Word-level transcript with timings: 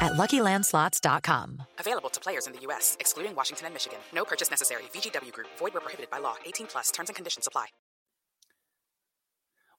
at 0.00 0.12
LuckyLandSlots.com. 0.12 1.62
Available 1.78 2.10
to 2.10 2.20
players 2.20 2.46
in 2.46 2.52
the 2.52 2.60
U.S., 2.60 2.96
excluding 3.00 3.34
Washington 3.34 3.66
and 3.66 3.74
Michigan. 3.74 3.98
No 4.14 4.24
purchase 4.24 4.50
necessary. 4.50 4.84
VGW 4.92 5.32
Group. 5.32 5.48
Void 5.58 5.74
where 5.74 5.80
prohibited 5.80 6.10
by 6.10 6.18
law. 6.18 6.36
18 6.46 6.66
plus. 6.66 6.90
Terms 6.90 7.08
and 7.08 7.16
conditions 7.16 7.46
apply. 7.46 7.66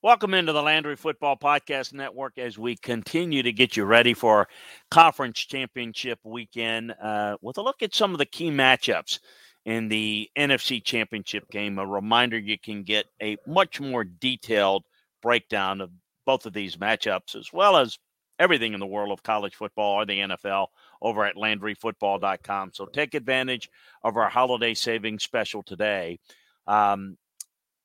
Welcome 0.06 0.36
into 0.36 0.52
the 0.52 0.62
Landry 0.62 0.96
Football 0.96 1.36
Podcast 1.36 1.92
Network 1.92 2.38
as 2.38 2.60
we 2.60 2.76
continue 2.76 3.42
to 3.42 3.52
get 3.52 3.76
you 3.76 3.86
ready 3.86 4.14
for 4.14 4.48
Conference 4.92 5.40
Championship 5.40 6.20
weekend 6.24 6.94
uh, 7.02 7.38
with 7.42 7.58
a 7.58 7.64
look 7.64 7.82
at 7.82 7.96
some 7.96 8.12
of 8.12 8.20
the 8.20 8.26
key 8.28 8.52
matchups 8.52 9.18
in 9.66 9.88
the 9.88 10.30
NFC 10.38 10.84
Championship 10.84 11.50
game. 11.50 11.80
A 11.80 11.88
reminder 11.88 12.38
you 12.38 12.60
can 12.60 12.84
get 12.84 13.08
a 13.20 13.38
much 13.48 13.82
more 13.82 14.04
detailed 14.04 14.84
breakdown 15.24 15.82
of 15.82 15.90
both 16.24 16.46
of 16.46 16.54
these 16.54 16.76
matchups 16.76 17.36
as 17.36 17.52
well 17.52 17.76
as 17.76 17.98
everything 18.40 18.74
in 18.74 18.80
the 18.80 18.86
world 18.86 19.12
of 19.12 19.24
college 19.24 19.56
football 19.56 19.94
or 19.94 20.06
the 20.06 20.20
NFL 20.20 20.68
over 21.02 21.26
at 21.26 21.36
LandryFootball.com. 21.36 22.72
So 22.74 22.86
take 22.86 23.14
advantage 23.14 23.70
of 24.04 24.18
our 24.18 24.30
holiday 24.30 24.74
savings 24.74 25.24
special 25.24 25.64
today. 25.64 26.20
Um, 26.68 27.18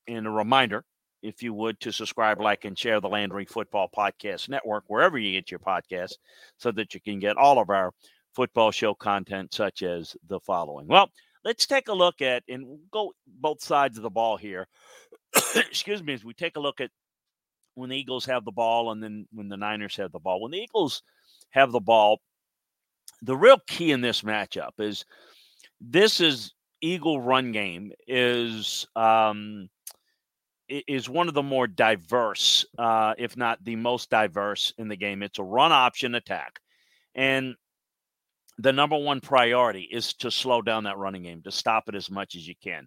and 0.06 0.26
a 0.26 0.30
reminder, 0.30 0.84
if 1.22 1.42
you 1.42 1.54
would, 1.54 1.78
to 1.80 1.92
subscribe, 1.92 2.40
like, 2.40 2.64
and 2.64 2.78
share 2.78 3.00
the 3.00 3.08
Landry 3.08 3.44
Football 3.44 3.88
Podcast 3.94 4.48
Network 4.48 4.84
wherever 4.88 5.18
you 5.18 5.32
get 5.32 5.50
your 5.50 5.60
podcasts 5.60 6.14
so 6.56 6.72
that 6.72 6.94
you 6.94 7.00
can 7.00 7.18
get 7.18 7.36
all 7.36 7.58
of 7.58 7.70
our 7.70 7.92
football 8.34 8.70
show 8.70 8.94
content, 8.94 9.52
such 9.52 9.82
as 9.82 10.16
the 10.28 10.40
following. 10.40 10.86
Well, 10.86 11.10
let's 11.44 11.66
take 11.66 11.88
a 11.88 11.92
look 11.92 12.22
at 12.22 12.42
and 12.48 12.78
go 12.90 13.12
both 13.26 13.62
sides 13.62 13.96
of 13.96 14.02
the 14.02 14.10
ball 14.10 14.36
here. 14.36 14.66
Excuse 15.54 16.02
me, 16.02 16.14
as 16.14 16.24
we 16.24 16.32
take 16.32 16.56
a 16.56 16.60
look 16.60 16.80
at 16.80 16.90
when 17.80 17.90
the 17.90 17.96
Eagles 17.96 18.26
have 18.26 18.44
the 18.44 18.52
ball 18.52 18.92
and 18.92 19.02
then 19.02 19.26
when 19.32 19.48
the 19.48 19.56
Niners 19.56 19.96
have 19.96 20.12
the 20.12 20.18
ball. 20.18 20.40
When 20.40 20.52
the 20.52 20.60
Eagles 20.60 21.02
have 21.50 21.72
the 21.72 21.80
ball, 21.80 22.20
the 23.22 23.36
real 23.36 23.58
key 23.66 23.90
in 23.90 24.00
this 24.00 24.22
matchup 24.22 24.72
is 24.78 25.04
this 25.80 26.20
is 26.20 26.52
Eagle 26.80 27.20
run 27.20 27.52
game 27.52 27.92
is 28.06 28.86
um, 28.96 29.68
is 30.68 31.08
one 31.08 31.28
of 31.28 31.34
the 31.34 31.42
more 31.42 31.66
diverse, 31.66 32.64
uh, 32.78 33.14
if 33.18 33.36
not 33.36 33.62
the 33.64 33.76
most 33.76 34.08
diverse 34.08 34.72
in 34.78 34.88
the 34.88 34.96
game. 34.96 35.22
It's 35.22 35.38
a 35.38 35.42
run 35.42 35.72
option 35.72 36.14
attack, 36.14 36.60
and 37.14 37.54
the 38.58 38.72
number 38.72 38.96
one 38.96 39.20
priority 39.20 39.88
is 39.90 40.14
to 40.14 40.30
slow 40.30 40.62
down 40.62 40.84
that 40.84 40.98
running 40.98 41.22
game, 41.22 41.42
to 41.42 41.50
stop 41.50 41.88
it 41.88 41.94
as 41.94 42.10
much 42.10 42.34
as 42.34 42.46
you 42.46 42.54
can. 42.62 42.86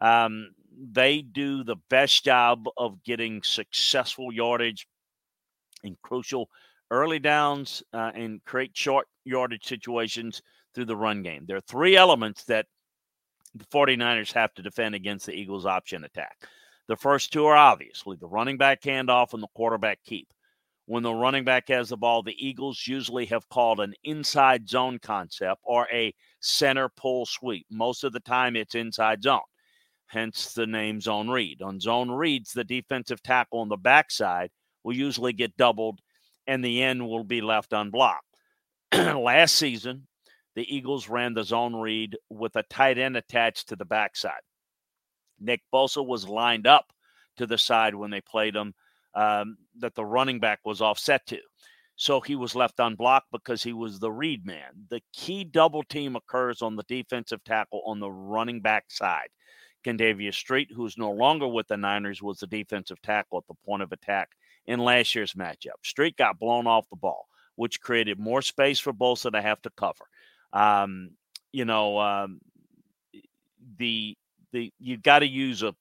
Um, 0.00 0.50
they 0.78 1.22
do 1.22 1.64
the 1.64 1.76
best 1.90 2.24
job 2.24 2.66
of 2.76 3.02
getting 3.04 3.42
successful 3.42 4.32
yardage 4.32 4.86
in 5.82 5.96
crucial 6.02 6.48
early 6.90 7.18
downs 7.18 7.82
uh, 7.92 8.12
and 8.14 8.44
create 8.44 8.76
short 8.76 9.06
yardage 9.24 9.64
situations 9.64 10.42
through 10.74 10.84
the 10.84 10.96
run 10.96 11.22
game. 11.22 11.44
There 11.46 11.56
are 11.56 11.62
three 11.62 11.96
elements 11.96 12.44
that 12.44 12.66
the 13.54 13.64
49ers 13.66 14.32
have 14.32 14.54
to 14.54 14.62
defend 14.62 14.94
against 14.94 15.26
the 15.26 15.32
Eagles' 15.32 15.66
option 15.66 16.04
attack. 16.04 16.36
The 16.88 16.96
first 16.96 17.32
two 17.32 17.46
are 17.46 17.56
obviously 17.56 18.16
the 18.16 18.28
running 18.28 18.58
back 18.58 18.82
handoff 18.82 19.34
and 19.34 19.42
the 19.42 19.48
quarterback 19.54 20.00
keep. 20.04 20.28
When 20.86 21.02
the 21.02 21.14
running 21.14 21.44
back 21.44 21.68
has 21.68 21.90
the 21.90 21.96
ball, 21.96 22.22
the 22.22 22.36
Eagles 22.44 22.84
usually 22.86 23.26
have 23.26 23.48
called 23.48 23.80
an 23.80 23.94
inside 24.04 24.68
zone 24.68 24.98
concept 24.98 25.60
or 25.62 25.86
a 25.92 26.12
center 26.40 26.88
pull 26.88 27.24
sweep. 27.24 27.66
Most 27.70 28.04
of 28.04 28.12
the 28.12 28.20
time, 28.20 28.56
it's 28.56 28.74
inside 28.74 29.22
zone 29.22 29.40
hence 30.12 30.52
the 30.52 30.66
name 30.66 31.00
zone 31.00 31.30
read. 31.30 31.62
On 31.62 31.80
zone 31.80 32.10
reads, 32.10 32.52
the 32.52 32.64
defensive 32.64 33.22
tackle 33.22 33.60
on 33.60 33.70
the 33.70 33.78
backside 33.78 34.50
will 34.84 34.94
usually 34.94 35.32
get 35.32 35.56
doubled 35.56 36.00
and 36.46 36.62
the 36.62 36.82
end 36.82 37.06
will 37.06 37.24
be 37.24 37.40
left 37.40 37.72
unblocked. 37.72 38.26
Last 38.94 39.54
season, 39.56 40.06
the 40.54 40.74
Eagles 40.74 41.08
ran 41.08 41.32
the 41.32 41.44
zone 41.44 41.74
read 41.74 42.16
with 42.28 42.56
a 42.56 42.62
tight 42.64 42.98
end 42.98 43.16
attached 43.16 43.68
to 43.68 43.76
the 43.76 43.86
backside. 43.86 44.42
Nick 45.40 45.62
Bosa 45.72 46.06
was 46.06 46.28
lined 46.28 46.66
up 46.66 46.92
to 47.38 47.46
the 47.46 47.56
side 47.56 47.94
when 47.94 48.10
they 48.10 48.20
played 48.20 48.54
him 48.54 48.74
um, 49.14 49.56
that 49.78 49.94
the 49.94 50.04
running 50.04 50.40
back 50.40 50.60
was 50.66 50.82
offset 50.82 51.26
to. 51.28 51.38
So 51.96 52.20
he 52.20 52.36
was 52.36 52.54
left 52.54 52.80
unblocked 52.80 53.28
because 53.32 53.62
he 53.62 53.72
was 53.72 53.98
the 53.98 54.10
read 54.10 54.44
man. 54.44 54.72
The 54.90 55.00
key 55.14 55.44
double 55.44 55.84
team 55.84 56.16
occurs 56.16 56.60
on 56.60 56.76
the 56.76 56.84
defensive 56.84 57.42
tackle 57.44 57.82
on 57.86 57.98
the 57.98 58.10
running 58.10 58.60
back 58.60 58.90
side. 58.90 59.28
Kentavius 59.84 60.34
Street, 60.34 60.70
who's 60.74 60.98
no 60.98 61.10
longer 61.10 61.46
with 61.46 61.68
the 61.68 61.76
Niners, 61.76 62.22
was 62.22 62.38
the 62.38 62.46
defensive 62.46 63.00
tackle 63.02 63.38
at 63.38 63.46
the 63.46 63.54
point 63.66 63.82
of 63.82 63.92
attack 63.92 64.30
in 64.66 64.78
last 64.78 65.14
year's 65.14 65.34
matchup. 65.34 65.84
Street 65.84 66.16
got 66.16 66.38
blown 66.38 66.66
off 66.66 66.88
the 66.90 66.96
ball, 66.96 67.26
which 67.56 67.80
created 67.80 68.18
more 68.18 68.42
space 68.42 68.78
for 68.78 68.92
Bosa 68.92 69.30
to 69.32 69.42
have 69.42 69.60
to 69.62 69.70
cover. 69.76 70.04
Um, 70.52 71.10
you 71.52 71.64
know, 71.64 71.98
um, 71.98 72.40
the 73.78 74.16
the 74.52 74.72
you 74.78 74.96
got 74.96 75.20
to 75.20 75.26
use 75.26 75.62
a 75.62 75.74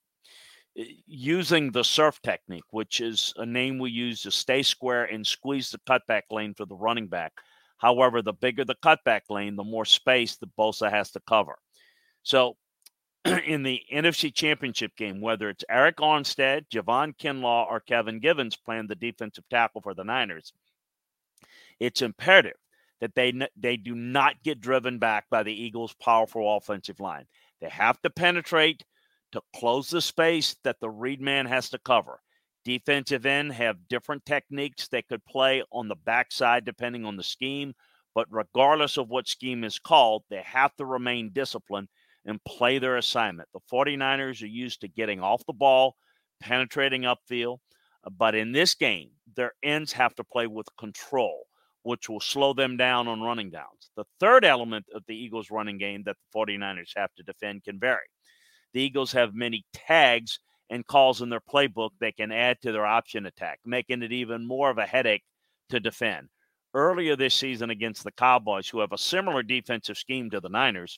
using 1.06 1.72
the 1.72 1.84
surf 1.84 2.20
technique, 2.24 2.64
which 2.72 3.02
is 3.02 3.34
a 3.38 3.46
name 3.46 3.78
we 3.78 3.92
use 3.92 4.22
to 4.22 4.32
stay 4.32 4.64
square 4.64 5.06
and 5.06 5.26
squeeze 5.26 5.70
the 5.70 5.80
cutback 5.80 6.24
lane 6.32 6.54
for 6.54 6.66
the 6.66 6.76
running 6.76 7.08
back. 7.08 7.34
However, 7.78 8.22
the 8.22 8.34
bigger 8.34 8.64
the 8.64 8.76
cutback 8.76 9.22
lane, 9.30 9.56
the 9.56 9.64
more 9.64 9.86
space 9.86 10.38
the 10.38 10.48
Bosa 10.58 10.90
has 10.90 11.12
to 11.12 11.20
cover. 11.28 11.58
So 12.24 12.56
in 13.46 13.64
the 13.64 13.82
NFC 13.94 14.34
Championship 14.34 14.96
game, 14.96 15.22
whether 15.22 15.50
it's 15.50 15.66
Arik 15.70 15.96
Armstead, 15.96 16.66
Javon 16.74 17.16
Kinlaw, 17.18 17.70
or 17.70 17.80
Kevin 17.80 18.20
Givens 18.20 18.56
playing 18.56 18.88
the 18.88 18.96
defensive 18.96 19.44
tackle 19.50 19.82
for 19.82 19.94
the 19.94 20.04
Niners, 20.04 20.54
it's 21.80 22.02
imperative 22.02 22.58
that 23.00 23.16
they 23.16 23.34
they 23.58 23.78
do 23.78 23.96
not 23.96 24.42
get 24.44 24.62
driven 24.62 25.00
back 25.00 25.26
by 25.30 25.44
the 25.44 25.54
Eagles' 25.54 25.96
powerful 26.02 26.58
offensive 26.58 27.00
line. 27.00 27.26
They 27.60 27.70
have 27.70 28.02
to 28.02 28.10
penetrate 28.10 28.84
to 29.32 29.42
close 29.56 29.90
the 29.90 30.02
space 30.02 30.56
that 30.64 30.80
the 30.80 30.90
read 30.90 31.22
man 31.22 31.46
has 31.46 31.70
to 31.70 31.80
cover. 31.80 32.20
Defensive 32.64 33.26
end 33.26 33.54
have 33.54 33.88
different 33.88 34.26
techniques 34.26 34.88
they 34.88 35.02
could 35.02 35.26
play 35.26 35.64
on 35.72 35.88
the 35.88 35.96
backside 35.96 36.66
depending 36.66 37.06
on 37.06 37.18
the 37.18 37.24
scheme, 37.24 37.74
but 38.14 38.28
regardless 38.30 38.98
of 38.98 39.10
what 39.10 39.28
scheme 39.28 39.64
is 39.64 39.80
called, 39.80 40.24
they 40.30 40.44
have 40.44 40.76
to 40.76 40.86
remain 40.86 41.32
disciplined 41.34 41.88
and 42.26 42.44
play 42.44 42.80
their 42.80 42.98
assignment. 42.98 43.50
The 43.54 43.60
49ers 43.72 44.44
are 44.44 44.48
used 44.48 44.82
to 44.82 44.88
getting 44.88 45.22
off 45.22 45.46
the 45.46 45.54
ball, 45.54 45.96
penetrating 46.40 47.04
upfield, 47.04 47.58
uh, 48.04 48.10
but 48.10 48.36
in 48.36 48.52
this 48.52 48.74
game, 48.74 49.12
their 49.36 49.54
ends 49.64 49.92
have 49.94 50.16
to 50.16 50.24
play 50.24 50.48
with 50.48 50.68
control, 50.78 51.46
which 51.84 52.10
will 52.10 52.20
slow 52.20 52.54
them 52.54 52.78
down 52.78 53.08
on 53.08 53.22
running 53.22 53.50
downs. 53.50 53.92
The 53.96 54.06
third 54.20 54.46
element 54.46 54.86
of 54.94 55.04
the 55.08 55.16
Eagles' 55.16 55.52
running 55.52 55.78
game 55.78 56.04
that 56.06 56.16
the 56.18 56.40
49ers 56.40 56.92
have 56.96 57.14
to 57.18 57.24
defend 57.24 57.64
can 57.64 57.80
vary. 57.80 58.06
The 58.74 58.82
Eagles 58.82 59.12
have 59.14 59.34
many 59.34 59.66
tags 59.74 60.40
and 60.70 60.88
calls 60.88 61.22
in 61.22 61.30
their 61.30 61.42
playbook 61.42 61.90
that 62.00 62.16
can 62.16 62.32
add 62.32 62.58
to 62.62 62.72
their 62.72 62.86
option 62.86 63.26
attack, 63.26 63.60
making 63.66 64.02
it 64.04 64.14
even 64.14 64.48
more 64.48 64.70
of 64.70 64.78
a 64.78 64.86
headache 64.86 65.24
to 65.70 65.80
defend. 65.80 66.30
Earlier 66.74 67.18
this 67.18 67.36
season 67.36 67.70
against 67.70 68.06
the 68.06 68.14
Cowboys, 68.14 68.70
who 68.70 68.80
have 68.80 68.94
a 68.94 68.98
similar 68.98 69.44
defensive 69.44 69.98
scheme 69.98 70.30
to 70.30 70.40
the 70.40 70.48
Niners, 70.48 70.98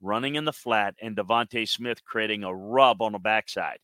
running 0.00 0.36
in 0.36 0.44
the 0.44 0.52
flat 0.52 0.94
and 1.00 1.16
DeVonta 1.16 1.68
Smith 1.68 2.04
creating 2.04 2.44
a 2.44 2.54
rub 2.54 3.02
on 3.02 3.12
the 3.12 3.18
backside. 3.18 3.78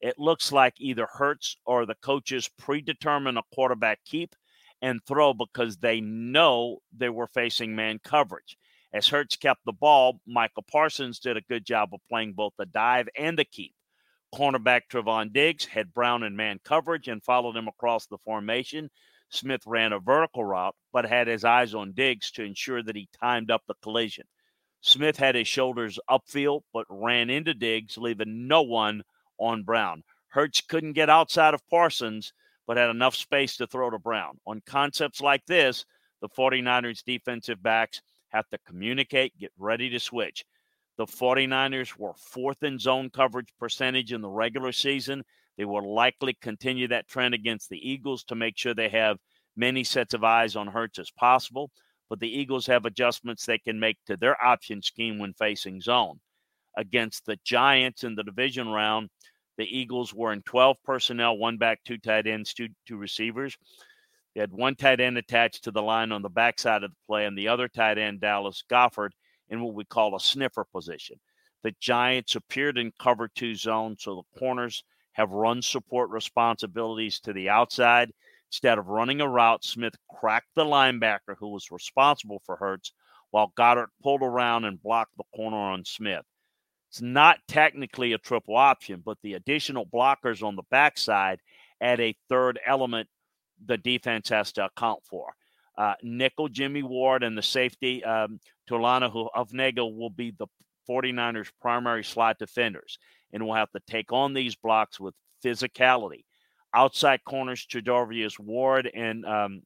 It 0.00 0.18
looks 0.18 0.52
like 0.52 0.74
either 0.78 1.06
Hurts 1.06 1.56
or 1.64 1.86
the 1.86 1.94
coaches 1.96 2.50
predetermine 2.58 3.36
a 3.36 3.42
quarterback 3.54 4.00
keep 4.04 4.34
and 4.82 5.00
throw 5.06 5.32
because 5.32 5.78
they 5.78 6.00
know 6.00 6.78
they 6.96 7.08
were 7.08 7.28
facing 7.28 7.74
man 7.74 7.98
coverage. 8.04 8.56
As 8.92 9.08
Hurts 9.08 9.36
kept 9.36 9.64
the 9.64 9.72
ball, 9.72 10.20
Micah 10.26 10.62
Parsons 10.62 11.18
did 11.18 11.36
a 11.36 11.42
good 11.42 11.64
job 11.64 11.90
of 11.92 12.00
playing 12.08 12.34
both 12.34 12.52
the 12.56 12.66
dive 12.66 13.08
and 13.16 13.38
the 13.38 13.44
keep. 13.44 13.74
Cornerback 14.34 14.82
Trevon 14.90 15.32
Diggs 15.32 15.64
had 15.64 15.94
Brown 15.94 16.22
in 16.22 16.36
man 16.36 16.60
coverage 16.62 17.08
and 17.08 17.22
followed 17.22 17.56
him 17.56 17.68
across 17.68 18.06
the 18.06 18.18
formation. 18.18 18.90
Smith 19.28 19.62
ran 19.66 19.92
a 19.92 19.98
vertical 19.98 20.44
route, 20.44 20.76
but 20.92 21.06
had 21.06 21.26
his 21.26 21.44
eyes 21.44 21.74
on 21.74 21.92
Diggs 21.92 22.30
to 22.32 22.44
ensure 22.44 22.82
that 22.82 22.96
he 22.96 23.08
timed 23.20 23.50
up 23.50 23.62
the 23.66 23.74
collision. 23.82 24.26
Smith 24.86 25.16
had 25.16 25.34
his 25.34 25.48
shoulders 25.48 25.98
upfield, 26.08 26.62
but 26.72 26.86
ran 26.88 27.28
into 27.28 27.52
Diggs, 27.52 27.98
leaving 27.98 28.46
no 28.46 28.62
one 28.62 29.02
on 29.36 29.64
Brown. 29.64 30.04
Hurts 30.28 30.60
couldn't 30.60 30.92
get 30.92 31.10
outside 31.10 31.54
of 31.54 31.68
Parsons, 31.68 32.32
but 32.68 32.76
had 32.76 32.90
enough 32.90 33.16
space 33.16 33.56
to 33.56 33.66
throw 33.66 33.90
to 33.90 33.98
Brown. 33.98 34.38
On 34.46 34.62
concepts 34.64 35.20
like 35.20 35.44
this, 35.46 35.84
the 36.20 36.28
49ers 36.28 37.02
defensive 37.02 37.60
backs 37.60 38.00
have 38.28 38.48
to 38.50 38.58
communicate, 38.64 39.36
get 39.36 39.50
ready 39.58 39.90
to 39.90 39.98
switch. 39.98 40.44
The 40.98 41.06
49ers 41.06 41.98
were 41.98 42.14
fourth 42.14 42.62
in 42.62 42.78
zone 42.78 43.10
coverage 43.10 43.52
percentage 43.58 44.12
in 44.12 44.20
the 44.20 44.30
regular 44.30 44.70
season. 44.70 45.24
They 45.58 45.64
will 45.64 45.92
likely 45.96 46.34
continue 46.40 46.86
that 46.88 47.08
trend 47.08 47.34
against 47.34 47.70
the 47.70 47.90
Eagles 47.90 48.22
to 48.24 48.36
make 48.36 48.56
sure 48.56 48.72
they 48.72 48.90
have 48.90 49.18
many 49.56 49.82
sets 49.82 50.14
of 50.14 50.22
eyes 50.22 50.54
on 50.54 50.68
Hurts 50.68 51.00
as 51.00 51.10
possible 51.10 51.72
but 52.08 52.20
the 52.20 52.28
Eagles 52.28 52.66
have 52.66 52.84
adjustments 52.84 53.44
they 53.44 53.58
can 53.58 53.78
make 53.78 53.98
to 54.06 54.16
their 54.16 54.42
option 54.44 54.82
scheme 54.82 55.18
when 55.18 55.32
facing 55.34 55.80
zone. 55.80 56.20
Against 56.76 57.26
the 57.26 57.38
Giants 57.44 58.04
in 58.04 58.14
the 58.14 58.22
division 58.22 58.68
round, 58.68 59.08
the 59.56 59.64
Eagles 59.64 60.12
were 60.12 60.32
in 60.32 60.42
12 60.42 60.76
personnel, 60.84 61.38
one 61.38 61.56
back, 61.56 61.80
two 61.84 61.98
tight 61.98 62.26
ends, 62.26 62.52
two, 62.52 62.68
two 62.86 62.96
receivers. 62.96 63.56
They 64.34 64.40
had 64.40 64.52
one 64.52 64.76
tight 64.76 65.00
end 65.00 65.16
attached 65.16 65.64
to 65.64 65.70
the 65.70 65.82
line 65.82 66.12
on 66.12 66.20
the 66.20 66.28
backside 66.28 66.84
of 66.84 66.90
the 66.90 67.06
play, 67.06 67.24
and 67.24 67.36
the 67.36 67.48
other 67.48 67.68
tight 67.68 67.96
end, 67.96 68.20
Dallas 68.20 68.62
Goedert, 68.70 69.12
in 69.48 69.62
what 69.62 69.74
we 69.74 69.84
call 69.84 70.14
a 70.14 70.20
sniffer 70.20 70.64
position. 70.64 71.18
The 71.62 71.74
Giants 71.80 72.36
appeared 72.36 72.76
in 72.76 72.92
cover 73.00 73.28
two 73.28 73.54
zone, 73.54 73.96
so 73.98 74.16
the 74.16 74.38
corners 74.38 74.84
have 75.12 75.30
run 75.30 75.62
support 75.62 76.10
responsibilities 76.10 77.18
to 77.20 77.32
the 77.32 77.48
outside 77.48 78.12
Instead 78.56 78.78
of 78.78 78.88
running 78.88 79.20
a 79.20 79.28
route, 79.28 79.62
Smith 79.62 79.94
cracked 80.08 80.48
the 80.54 80.64
linebacker 80.64 81.36
who 81.38 81.48
was 81.48 81.70
responsible 81.70 82.40
for 82.46 82.56
Hurts 82.56 82.90
while 83.30 83.52
Goedert 83.54 83.88
pulled 84.02 84.22
around 84.22 84.64
and 84.64 84.82
blocked 84.82 85.14
the 85.18 85.24
corner 85.34 85.58
on 85.58 85.84
Smith. 85.84 86.24
It's 86.88 87.02
not 87.02 87.36
technically 87.48 88.14
a 88.14 88.18
triple 88.18 88.56
option, 88.56 89.02
but 89.04 89.18
the 89.22 89.34
additional 89.34 89.84
blockers 89.84 90.42
on 90.42 90.56
the 90.56 90.62
backside 90.70 91.40
add 91.82 92.00
a 92.00 92.16
third 92.30 92.58
element 92.66 93.10
the 93.62 93.76
defense 93.76 94.30
has 94.30 94.52
to 94.52 94.64
account 94.64 95.00
for. 95.04 95.34
Uh, 95.76 95.92
nickel 96.02 96.48
Jimmy 96.48 96.82
Ward 96.82 97.24
and 97.24 97.36
the 97.36 97.42
safety 97.42 98.02
um, 98.04 98.40
Talanoa 98.70 99.28
Hufanga 99.36 99.94
will 99.94 100.08
be 100.08 100.30
the 100.30 100.46
49ers' 100.88 101.52
primary 101.60 102.04
slot 102.04 102.38
defenders 102.38 102.98
and 103.34 103.44
will 103.44 103.54
have 103.54 103.70
to 103.72 103.80
take 103.86 104.12
on 104.12 104.32
these 104.32 104.56
blocks 104.56 104.98
with 104.98 105.12
physicality 105.44 106.24
outside 106.76 107.24
corners 107.24 107.66
Charvarius 107.66 108.38
Ward 108.38 108.90
and 108.94 109.24
um, 109.24 109.62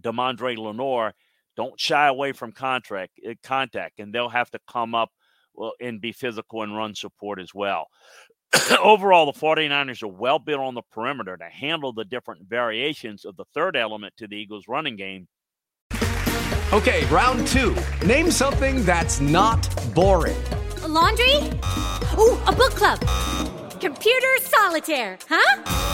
Deommodore 0.00 0.58
Lenoir 0.58 1.14
don't 1.56 1.78
shy 1.78 2.08
away 2.08 2.32
from 2.32 2.52
contract 2.52 3.12
uh, 3.28 3.34
contact, 3.42 4.00
and 4.00 4.12
they'll 4.12 4.28
have 4.28 4.50
to 4.50 4.58
come 4.68 4.94
up 4.94 5.10
well, 5.54 5.72
and 5.80 6.00
be 6.00 6.12
physical 6.12 6.62
and 6.62 6.76
run 6.76 6.94
support 6.94 7.40
as 7.40 7.54
well. 7.54 7.86
Overall, 8.82 9.30
the 9.30 9.38
49ers 9.38 10.02
are 10.02 10.08
well 10.08 10.40
built 10.40 10.60
on 10.60 10.74
the 10.74 10.82
perimeter 10.90 11.36
to 11.36 11.44
handle 11.44 11.92
the 11.92 12.04
different 12.04 12.48
variations 12.48 13.24
of 13.24 13.36
the 13.36 13.44
third 13.54 13.76
element 13.76 14.14
to 14.16 14.26
the 14.26 14.36
Eagles' 14.36 14.66
running 14.68 14.96
game. 14.96 15.28
Okay, 16.72 17.04
round 17.06 17.46
two. 17.46 17.76
Name 18.04 18.32
something 18.32 18.84
that's 18.84 19.20
not 19.20 19.68
boring. 19.94 20.36
A 20.82 20.88
laundry? 20.88 21.36
Ooh, 22.18 22.36
a 22.46 22.52
book 22.52 22.72
club. 22.72 23.00
Computer 23.80 24.26
solitaire, 24.40 25.18
huh? 25.28 25.93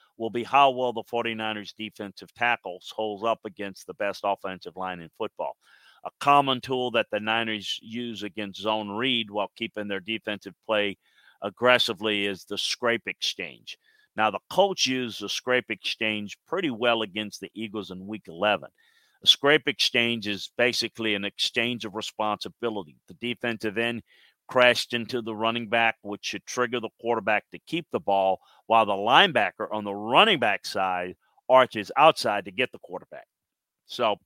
will 0.21 0.29
be 0.29 0.43
how 0.43 0.69
well 0.69 0.93
the 0.93 1.03
49ers 1.03 1.73
defensive 1.75 2.31
tackles 2.35 2.93
holds 2.95 3.23
up 3.23 3.39
against 3.43 3.87
the 3.87 3.95
best 3.95 4.21
offensive 4.23 4.77
line 4.77 5.01
in 5.01 5.09
football. 5.17 5.57
A 6.05 6.11
common 6.19 6.61
tool 6.61 6.91
that 6.91 7.07
the 7.11 7.19
Niners 7.19 7.79
use 7.81 8.21
against 8.21 8.61
zone 8.61 8.91
read 8.91 9.31
while 9.31 9.51
keeping 9.57 9.87
their 9.87 9.99
defensive 9.99 10.53
play 10.67 10.95
aggressively 11.41 12.27
is 12.27 12.45
the 12.45 12.57
scrape 12.57 13.07
exchange. 13.07 13.79
Now, 14.15 14.29
the 14.29 14.39
Colts 14.51 14.85
used 14.85 15.21
the 15.21 15.29
scrape 15.29 15.71
exchange 15.71 16.37
pretty 16.47 16.69
well 16.69 17.01
against 17.01 17.41
the 17.41 17.49
Eagles 17.55 17.89
in 17.89 18.05
week 18.05 18.25
11. 18.27 18.69
A 19.23 19.27
scrape 19.27 19.67
exchange 19.67 20.27
is 20.27 20.51
basically 20.55 21.15
an 21.15 21.25
exchange 21.25 21.83
of 21.83 21.95
responsibility. 21.95 22.95
The 23.07 23.15
defensive 23.15 23.79
end 23.79 24.03
crashed 24.51 24.93
into 24.93 25.21
the 25.21 25.33
running 25.33 25.69
back, 25.69 25.95
which 26.01 26.25
should 26.25 26.45
trigger 26.45 26.81
the 26.81 26.89
quarterback 26.99 27.45
to 27.49 27.59
keep 27.67 27.87
the 27.91 27.99
ball, 28.01 28.41
while 28.67 28.85
the 28.85 28.91
linebacker 28.91 29.65
on 29.71 29.85
the 29.85 29.95
running 29.95 30.39
back 30.39 30.65
side 30.65 31.15
arches 31.47 31.89
outside 31.95 32.43
to 32.43 32.51
get 32.51 32.69
the 32.73 32.79
quarterback. 32.79 33.27
So 33.85 34.17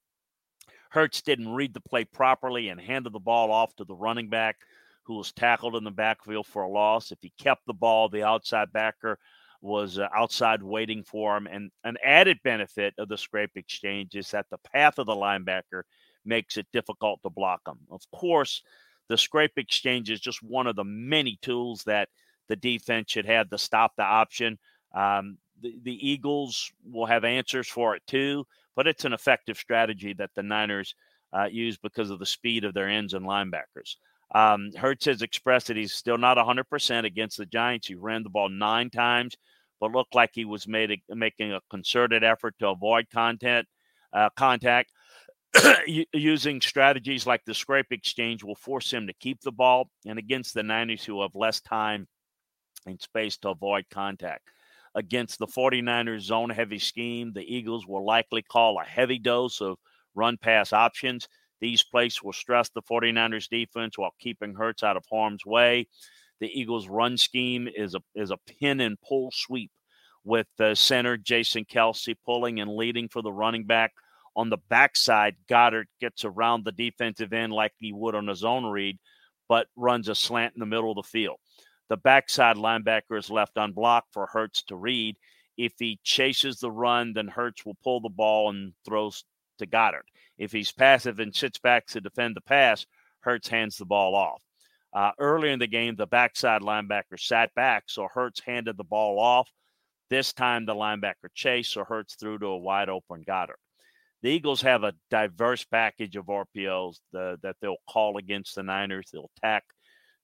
Hurts 0.90 1.22
didn't 1.22 1.54
read 1.54 1.76
the 1.76 1.82
play 1.82 2.06
properly 2.06 2.70
and 2.70 2.82
handed 2.82 3.14
the 3.14 3.20
ball 3.20 3.52
off 3.52 3.76
to 3.76 3.84
the 3.84 3.94
running 3.94 4.28
back, 4.28 4.56
who 5.04 5.14
was 5.14 5.32
tackled 5.32 5.76
in 5.76 5.84
the 5.84 5.92
backfield 5.92 6.48
for 6.48 6.64
a 6.64 6.70
loss. 6.72 7.12
If 7.12 7.20
he 7.22 7.32
kept 7.40 7.62
the 7.68 7.74
ball, 7.74 8.10
the 8.10 8.24
outside 8.24 8.74
backer 8.74 9.20
was 9.62 10.00
uh, 10.00 10.08
outside 10.16 10.64
waiting 10.64 11.04
for 11.04 11.38
him. 11.38 11.46
And 11.46 11.70
an 11.84 11.98
added 12.04 12.40
benefit 12.44 12.96
of 12.98 13.10
the 13.10 13.18
scrape 13.18 13.52
exchange 13.56 14.16
is 14.16 14.32
that 14.32 14.48
the 14.50 14.58
path 14.74 14.98
of 14.98 15.06
the 15.06 15.14
linebacker 15.14 15.84
makes 16.26 16.58
it 16.58 16.66
difficult 16.74 17.20
to 17.22 17.30
block 17.30 17.62
him. 17.68 17.78
Of 17.92 18.02
course, 18.12 18.64
the 19.10 19.18
scrape 19.18 19.58
exchange 19.58 20.10
is 20.10 20.20
just 20.20 20.44
one 20.44 20.68
of 20.68 20.76
the 20.76 20.84
many 20.84 21.38
tools 21.42 21.84
that 21.86 22.10
the 22.48 22.56
defense 22.56 23.12
should 23.12 23.26
have 23.26 23.50
to 23.50 23.58
stop 23.58 23.94
the 23.96 24.04
option. 24.04 24.58
Um, 24.96 25.38
the, 25.62 25.76
the 25.84 26.10
Eagles 26.10 26.72
will 26.90 27.06
have 27.06 27.24
answers 27.24 27.68
for 27.68 27.96
it 27.96 28.04
too, 28.08 28.46
but 28.76 28.88
it's 28.88 29.06
an 29.06 29.14
effective 29.14 29.58
strategy 29.58 30.14
that 30.14 30.32
the 30.36 30.44
Niners 30.44 30.96
uh, 31.34 31.46
use 31.46 31.78
because 31.78 32.10
of 32.10 32.20
the 32.20 32.26
speed 32.26 32.64
of 32.64 32.74
their 32.74 32.88
ends 32.88 33.14
and 33.14 33.26
linebackers. 33.26 33.96
Um, 34.34 34.72
Hurts 34.76 35.06
has 35.06 35.22
expressed 35.22 35.68
that 35.68 35.78
he's 35.78 35.94
still 35.94 36.18
not 36.18 36.38
100% 36.38 37.06
against 37.06 37.38
the 37.38 37.46
Giants. 37.46 37.88
He 37.88 37.96
ran 37.96 38.24
the 38.24 38.30
ball 38.30 38.50
nine 38.50 38.90
times, 38.90 39.36
but 39.80 39.92
looked 39.92 40.16
like 40.16 40.32
he 40.34 40.46
was 40.46 40.68
made 40.68 40.92
a, 40.92 41.16
making 41.16 41.54
a 41.54 41.62
concerted 41.70 42.24
effort 42.24 42.56
to 42.60 42.70
avoid 42.70 43.10
content 43.12 43.68
uh, 44.14 44.30
contact. 44.36 44.92
Using 46.14 46.62
strategies 46.62 47.26
like 47.26 47.44
the 47.46 47.54
scrape 47.54 47.92
exchange 47.92 48.44
will 48.44 48.56
force 48.56 48.92
him 48.92 49.08
to 49.08 49.14
keep 49.14 49.42
the 49.42 49.52
ball, 49.52 49.90
and 50.06 50.20
against 50.20 50.54
the 50.54 50.64
Niners, 50.64 51.04
who 51.04 51.22
have 51.22 51.36
less 51.36 51.62
time 51.62 52.08
and 52.86 53.02
space 53.02 53.38
to 53.38 53.50
avoid 53.50 53.86
contact. 53.90 54.50
Against 54.96 55.40
the 55.40 55.48
49ers 55.48 56.22
zone 56.22 56.50
heavy 56.50 56.80
scheme, 56.80 57.34
the 57.34 57.44
Eagles 57.44 57.86
will 57.86 58.06
likely 58.06 58.42
call 58.42 58.80
a 58.80 58.86
heavy 58.86 59.20
dose 59.20 59.60
of 59.62 59.78
run 60.16 60.38
pass 60.38 60.72
options. 60.72 61.28
These 61.60 61.84
plays 61.84 62.22
will 62.24 62.34
stress 62.34 62.70
the 62.70 62.82
49ers 62.82 63.50
defense 63.50 63.98
while 63.98 64.14
keeping 64.20 64.54
Hurts 64.54 64.84
out 64.84 64.98
of 64.98 65.04
harm's 65.12 65.46
way. 65.46 65.88
The 66.40 66.48
Eagles' 66.48 66.88
run 66.88 67.18
scheme 67.18 67.68
is 67.74 67.96
a 67.96 68.02
is 68.14 68.32
a 68.32 68.38
pin 68.38 68.82
and 68.82 69.00
pull 69.02 69.32
sweep 69.34 69.72
with 70.24 70.48
the 70.58 70.76
center 70.76 71.18
Jason 71.18 71.66
Kelce 71.66 72.16
pulling 72.26 72.60
and 72.60 72.76
leading 72.76 73.08
for 73.08 73.22
the 73.22 73.32
running 73.32 73.66
back. 73.66 73.94
On 74.36 74.50
the 74.50 74.58
backside, 74.70 75.36
Goedert 75.48 75.88
gets 76.02 76.26
around 76.26 76.66
the 76.66 76.72
defensive 76.72 77.32
end 77.32 77.54
like 77.54 77.74
he 77.78 77.94
would 77.94 78.16
on 78.16 78.28
a 78.30 78.36
zone 78.36 78.66
read, 78.66 79.00
but 79.48 79.68
runs 79.76 80.10
a 80.10 80.16
slant 80.16 80.56
in 80.56 80.60
the 80.60 80.66
middle 80.66 80.92
of 80.92 80.98
the 80.98 81.04
field. 81.04 81.38
The 81.88 81.98
backside 81.98 82.58
linebacker 82.58 83.18
is 83.18 83.30
left 83.30 83.54
unblocked 83.56 84.12
for 84.12 84.26
Hurts 84.26 84.64
to 84.64 84.76
read. 84.76 85.18
If 85.58 85.74
he 85.80 86.00
chases 86.04 86.60
the 86.60 86.72
run, 86.72 87.14
then 87.14 87.28
Hurts 87.28 87.66
will 87.66 87.78
pull 87.84 88.02
the 88.02 88.10
ball 88.10 88.50
and 88.50 88.74
throws 88.86 89.24
to 89.60 89.66
Goedert. 89.66 90.06
If 90.38 90.52
he's 90.52 90.72
passive 90.72 91.20
and 91.20 91.34
sits 91.34 91.60
back 91.60 91.86
to 91.88 92.02
defend 92.02 92.36
the 92.36 92.42
pass, 92.42 92.86
Hurts 93.22 93.48
hands 93.48 93.78
the 93.78 93.86
ball 93.86 94.16
off. 94.16 94.42
Uh, 94.94 95.12
earlier 95.20 95.52
in 95.52 95.60
the 95.60 95.68
game, 95.68 95.96
the 95.96 96.08
backside 96.08 96.62
linebacker 96.62 97.20
sat 97.20 97.54
back, 97.54 97.84
so 97.88 98.08
Hurts 98.12 98.42
handed 98.42 98.78
the 98.78 98.84
ball 98.84 99.20
off. 99.20 99.50
This 100.10 100.34
time, 100.34 100.66
the 100.66 100.76
linebacker 100.76 101.30
chased, 101.34 101.74
so 101.74 101.84
Hurts 101.84 102.16
threw 102.16 102.38
to 102.40 102.46
a 102.48 102.58
wide 102.58 102.90
open 102.90 103.24
Goedert. 103.24 103.60
The 104.26 104.32
Eagles 104.32 104.64
have 104.64 104.84
a 104.84 104.96
diverse 105.12 105.64
package 105.66 106.16
of 106.16 106.26
RPOs 106.26 106.96
the, 107.14 107.38
that 107.44 107.58
they'll 107.62 107.76
call 107.88 108.18
against 108.18 108.56
the 108.56 108.64
Niners. 108.64 109.12
They'll 109.14 109.30
attack 109.38 109.66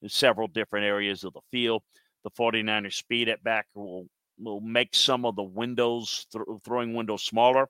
several 0.08 0.48
different 0.48 0.88
areas 0.88 1.24
of 1.24 1.34
the 1.34 1.41
field. 1.51 1.84
The 2.24 2.31
49ers 2.31 2.96
speed 2.96 3.29
at 3.29 3.43
back 3.43 3.67
will, 3.75 4.08
will 4.39 4.60
make 4.60 4.96
some 4.96 5.24
of 5.24 5.36
the 5.36 5.43
windows, 5.43 6.25
th- 6.31 6.43
throwing 6.65 6.96
windows 6.96 7.22
smaller 7.22 7.70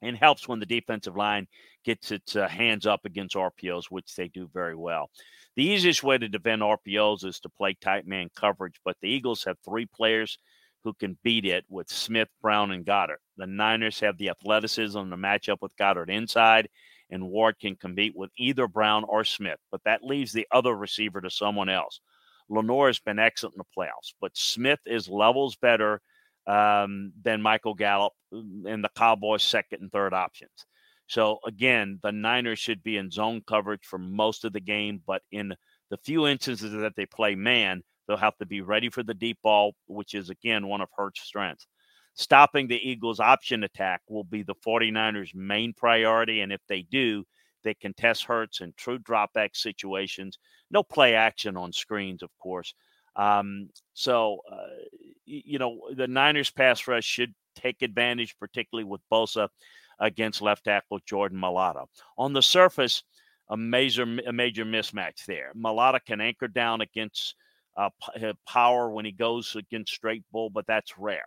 and 0.00 0.16
helps 0.16 0.48
when 0.48 0.58
the 0.58 0.64
defensive 0.64 1.16
line 1.16 1.48
gets 1.84 2.12
its 2.12 2.34
uh, 2.34 2.48
hands 2.48 2.86
up 2.86 3.04
against 3.04 3.36
RPOs, 3.36 3.90
which 3.90 4.14
they 4.16 4.28
do 4.28 4.48
very 4.54 4.74
well. 4.74 5.10
The 5.54 5.64
easiest 5.64 6.02
way 6.02 6.16
to 6.16 6.30
defend 6.30 6.62
RPOs 6.62 7.26
is 7.26 7.40
to 7.40 7.50
play 7.50 7.76
tight 7.78 8.06
man 8.06 8.30
coverage, 8.34 8.80
but 8.86 8.96
the 9.02 9.10
Eagles 9.10 9.44
have 9.44 9.58
three 9.62 9.84
players 9.84 10.38
who 10.82 10.94
can 10.94 11.18
beat 11.22 11.44
it 11.44 11.66
with 11.68 11.90
Smith, 11.90 12.28
Brown, 12.40 12.70
and 12.70 12.86
Goedert. 12.86 13.20
The 13.36 13.46
Niners 13.46 14.00
have 14.00 14.18
the 14.18 14.30
athleticism 14.30 15.10
to 15.10 15.16
match 15.16 15.48
up 15.48 15.60
with 15.62 15.76
Goedert 15.76 16.10
inside, 16.10 16.68
and 17.10 17.28
Ward 17.28 17.56
can 17.60 17.76
compete 17.76 18.14
with 18.16 18.30
either 18.38 18.66
Brown 18.66 19.04
or 19.04 19.24
Smith, 19.24 19.58
but 19.70 19.82
that 19.84 20.02
leaves 20.02 20.32
the 20.32 20.46
other 20.50 20.74
receiver 20.74 21.20
to 21.20 21.30
someone 21.30 21.68
else. 21.68 22.00
Lenoir 22.48 22.88
has 22.88 22.98
been 22.98 23.18
excellent 23.18 23.56
in 23.56 23.62
the 23.62 23.76
playoffs, 23.76 24.14
but 24.20 24.36
Smith 24.36 24.80
is 24.86 25.08
levels 25.08 25.56
better 25.56 26.00
um, 26.46 27.12
than 27.22 27.42
Michael 27.42 27.74
Gallup 27.74 28.12
and 28.32 28.84
the 28.84 28.90
Cowboys' 28.96 29.42
second 29.42 29.82
and 29.82 29.92
third 29.92 30.14
options. 30.14 30.66
So 31.08 31.38
again, 31.46 31.98
the 32.02 32.12
Niners 32.12 32.58
should 32.58 32.82
be 32.82 32.96
in 32.96 33.10
zone 33.10 33.42
coverage 33.46 33.84
for 33.84 33.98
most 33.98 34.44
of 34.44 34.52
the 34.52 34.60
game, 34.60 35.02
but 35.06 35.22
in 35.30 35.54
the 35.90 35.98
few 35.98 36.26
instances 36.26 36.72
that 36.72 36.94
they 36.96 37.06
play 37.06 37.34
man, 37.34 37.82
they'll 38.06 38.16
have 38.16 38.36
to 38.38 38.46
be 38.46 38.60
ready 38.60 38.90
for 38.90 39.02
the 39.02 39.14
deep 39.14 39.38
ball, 39.42 39.74
which 39.86 40.14
is 40.14 40.30
again 40.30 40.66
one 40.66 40.80
of 40.80 40.88
Hurts' 40.96 41.22
strengths. 41.22 41.66
Stopping 42.16 42.66
the 42.66 42.88
Eagles' 42.88 43.20
option 43.20 43.62
attack 43.62 44.00
will 44.08 44.24
be 44.24 44.42
the 44.42 44.54
49ers' 44.54 45.34
main 45.34 45.74
priority, 45.74 46.40
and 46.40 46.50
if 46.50 46.62
they 46.66 46.82
do, 46.82 47.24
they 47.62 47.74
can 47.74 47.92
test 47.92 48.24
Hurts 48.24 48.62
in 48.62 48.72
true 48.76 48.98
dropback 48.98 49.54
situations. 49.54 50.38
No 50.70 50.82
play 50.82 51.14
action 51.14 51.56
on 51.56 51.72
screens, 51.72 52.22
of 52.22 52.30
course. 52.38 52.74
Um, 53.16 53.68
so, 53.92 54.40
uh, 54.50 54.66
you 55.26 55.58
know, 55.58 55.80
the 55.94 56.08
Niners 56.08 56.50
pass 56.50 56.86
rush 56.88 57.04
should 57.04 57.34
take 57.54 57.82
advantage, 57.82 58.36
particularly 58.38 58.84
with 58.84 59.00
Bosa 59.12 59.48
against 59.98 60.42
left 60.42 60.64
tackle 60.64 61.00
Jordan 61.06 61.38
Mailata. 61.38 61.86
On 62.18 62.32
the 62.32 62.42
surface, 62.42 63.02
a 63.48 63.56
major 63.56 64.04
a 64.26 64.32
major 64.32 64.64
mismatch 64.64 65.24
there. 65.26 65.52
Malata 65.54 66.00
can 66.00 66.20
anchor 66.20 66.48
down 66.48 66.80
against 66.80 67.34
uh, 67.76 67.90
power 68.46 68.90
when 68.90 69.04
he 69.04 69.12
goes 69.12 69.54
against 69.54 69.92
straight 69.92 70.24
bull, 70.32 70.50
but 70.50 70.66
that's 70.66 70.98
rare. 70.98 71.26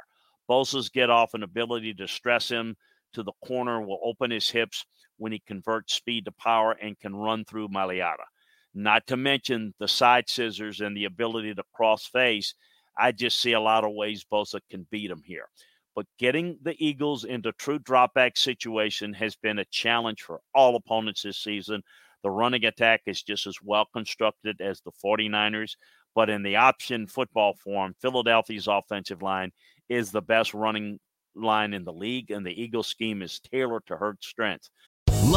Bosa's 0.50 0.90
get 0.90 1.10
off 1.10 1.34
and 1.34 1.44
ability 1.44 1.94
to 1.96 2.08
stress 2.08 2.50
him 2.50 2.76
to 3.14 3.24
the 3.24 3.34
corner 3.46 3.82
will 3.82 4.00
open 4.04 4.32
his 4.32 4.50
hips 4.50 4.86
when 5.18 5.32
he 5.32 5.42
converts 5.46 5.94
speed 5.94 6.26
to 6.26 6.32
power 6.32 6.72
and 6.82 7.00
can 7.00 7.16
run 7.16 7.46
through 7.46 7.70
Mailata. 7.70 8.26
Not 8.74 9.08
to 9.08 9.18
mention 9.18 9.74
the 9.80 9.88
side 9.88 10.30
scissors 10.30 10.82
and 10.82 10.96
the 10.96 11.06
ability 11.06 11.56
to 11.56 11.64
cross 11.74 12.06
face. 12.06 12.54
I 12.98 13.12
just 13.12 13.40
see 13.40 13.54
a 13.54 13.60
lot 13.60 13.84
of 13.84 13.94
ways 13.94 14.26
Bosa 14.32 14.60
can 14.70 14.88
beat 14.92 15.10
him 15.10 15.22
here. 15.26 15.46
But 15.96 16.06
getting 16.18 16.58
the 16.62 16.76
Eagles 16.84 17.26
into 17.26 17.52
true 17.54 17.80
dropback 17.80 18.38
situation 18.38 19.14
has 19.14 19.36
been 19.36 19.60
a 19.60 19.66
challenge 19.66 20.22
for 20.22 20.40
all 20.54 20.76
opponents 20.76 21.24
this 21.24 21.38
season. 21.38 21.82
The 22.24 22.30
running 22.30 22.66
attack 22.66 23.02
is 23.06 23.24
just 23.24 23.48
as 23.48 23.58
well 23.64 23.88
constructed 23.92 24.62
as 24.62 24.82
the 24.82 24.92
49ers, 25.04 25.76
but 26.16 26.30
in 26.30 26.44
the 26.44 26.58
option 26.58 27.08
football 27.08 27.54
form, 27.54 27.96
Philadelphia's 28.02 28.68
offensive 28.68 29.22
line 29.22 29.52
is 29.90 30.12
the 30.12 30.22
best 30.22 30.54
running 30.54 31.00
line 31.36 31.74
in 31.74 31.84
the 31.84 31.94
league, 31.94 32.32
and 32.32 32.46
the 32.46 32.62
Eagles 32.62 32.88
scheme 32.88 33.22
is 33.22 33.40
tailored 33.40 33.86
to 33.88 33.98
Hurts' 33.98 34.28
strengths. 34.28 34.70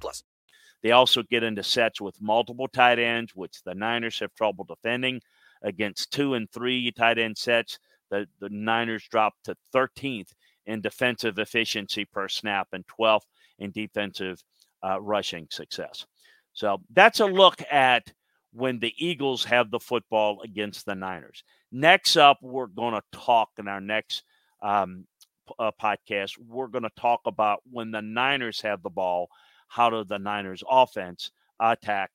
plus. 0.00 0.22
They 0.82 0.92
also 0.92 1.22
get 1.22 1.42
into 1.42 1.62
sets 1.62 2.00
with 2.00 2.20
multiple 2.20 2.68
tight 2.68 2.98
ends, 2.98 3.34
which 3.34 3.62
the 3.62 3.74
Niners 3.74 4.18
have 4.20 4.34
trouble 4.34 4.64
defending. 4.64 5.20
Against 5.62 6.12
two 6.12 6.34
and 6.34 6.50
three 6.50 6.92
tight 6.92 7.18
end 7.18 7.38
sets, 7.38 7.78
the, 8.10 8.26
the 8.38 8.50
Niners 8.50 9.08
drop 9.08 9.34
to 9.44 9.56
13th 9.74 10.34
in 10.66 10.82
defensive 10.82 11.38
efficiency 11.38 12.04
per 12.04 12.28
snap 12.28 12.68
and 12.72 12.84
12th 12.86 13.24
in 13.58 13.70
defensive 13.70 14.42
uh, 14.82 15.00
rushing 15.00 15.46
success. 15.50 16.06
So 16.52 16.82
that's 16.92 17.20
a 17.20 17.26
look 17.26 17.62
at– 17.70 18.12
when 18.54 18.78
the 18.78 18.94
Eagles 18.96 19.44
have 19.44 19.70
the 19.70 19.80
football 19.80 20.40
against 20.42 20.86
the 20.86 20.94
Niners. 20.94 21.42
Next 21.72 22.16
up, 22.16 22.38
we're 22.40 22.68
going 22.68 22.94
to 22.94 23.02
talk 23.12 23.50
in 23.58 23.66
our 23.66 23.80
next 23.80 24.22
um, 24.62 25.06
uh, 25.58 25.72
podcast. 25.80 26.38
We're 26.38 26.68
going 26.68 26.84
to 26.84 26.90
talk 26.96 27.22
about 27.26 27.62
when 27.70 27.90
the 27.90 28.00
Niners 28.00 28.60
have 28.60 28.82
the 28.82 28.90
ball, 28.90 29.28
how 29.68 29.90
do 29.90 30.04
the 30.04 30.18
Niners 30.18 30.62
offense 30.68 31.30
attack 31.60 32.10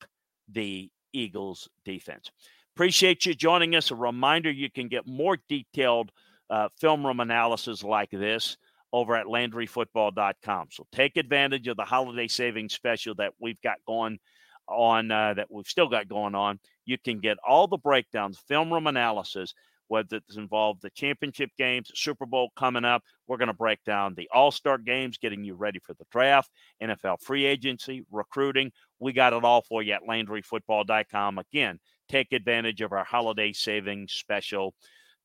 the 0.51 0.89
Eagles 1.13 1.69
defense? 1.85 2.31
Appreciate 2.75 3.25
you 3.25 3.33
joining 3.33 3.75
us. 3.75 3.91
A 3.91 3.95
reminder 3.95 4.49
you 4.49 4.71
can 4.71 4.87
get 4.87 5.05
more 5.05 5.37
detailed 5.49 6.11
uh, 6.49 6.69
film 6.79 7.05
room 7.05 7.19
analysis 7.19 7.83
like 7.83 8.11
this 8.11 8.57
over 8.91 9.15
at 9.15 9.25
LandryFootball.com. 9.25 10.67
So 10.71 10.87
take 10.91 11.17
advantage 11.17 11.67
of 11.67 11.77
the 11.77 11.83
holiday 11.83 12.27
savings 12.27 12.73
special 12.73 13.15
that 13.15 13.33
we've 13.39 13.61
got 13.61 13.77
going 13.85 14.19
on 14.67 15.11
uh, 15.11 15.33
that 15.35 15.51
we've 15.51 15.67
still 15.67 15.87
got 15.87 16.07
going 16.07 16.35
on. 16.35 16.59
You 16.85 16.97
can 16.97 17.19
get 17.19 17.37
all 17.47 17.67
the 17.67 17.77
breakdowns, 17.77 18.39
film 18.47 18.71
room 18.71 18.87
analysis 18.87 19.53
whether 19.89 20.17
it's 20.17 20.37
involved 20.37 20.81
the 20.81 20.89
championship 20.91 21.49
games, 21.57 21.91
Super 21.93 22.25
Bowl 22.25 22.51
coming 22.55 22.85
up. 22.85 23.03
We're 23.27 23.37
going 23.37 23.47
to 23.47 23.53
break 23.53 23.83
down 23.83 24.13
the 24.15 24.29
All 24.33 24.51
Star 24.51 24.77
games, 24.77 25.17
getting 25.17 25.43
you 25.43 25.55
ready 25.55 25.79
for 25.79 25.93
the 25.95 26.05
draft, 26.11 26.49
NFL 26.81 27.21
free 27.21 27.45
agency, 27.45 28.05
recruiting. 28.09 28.71
We 28.99 29.11
got 29.11 29.33
it 29.33 29.43
all 29.43 29.61
for 29.61 29.83
you 29.83 29.93
at 29.93 30.07
LandryFootball.com. 30.07 31.39
Again, 31.39 31.79
take 32.07 32.31
advantage 32.31 32.81
of 32.81 32.93
our 32.93 33.03
holiday 33.03 33.51
savings 33.51 34.13
special 34.13 34.73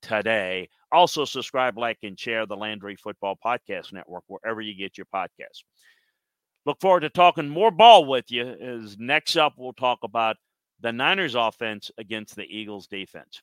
today. 0.02 0.68
Also, 0.90 1.24
subscribe, 1.24 1.78
like, 1.78 1.98
and 2.02 2.18
share 2.18 2.46
the 2.46 2.56
Landry 2.56 2.96
Football 2.96 3.38
Podcast 3.44 3.92
Network 3.92 4.24
wherever 4.26 4.60
you 4.60 4.74
get 4.74 4.96
your 4.96 5.06
podcasts. 5.14 5.62
Look 6.66 6.80
forward 6.80 7.00
to 7.00 7.10
talking 7.10 7.48
more 7.48 7.70
ball 7.70 8.06
with 8.06 8.30
you. 8.30 8.46
As 8.46 8.96
next 8.98 9.36
up, 9.36 9.54
we'll 9.56 9.74
talk 9.74 9.98
about 10.02 10.36
the 10.80 10.92
Niners 10.92 11.34
offense 11.34 11.90
against 11.98 12.36
the 12.36 12.44
Eagles 12.44 12.86
defense. 12.86 13.42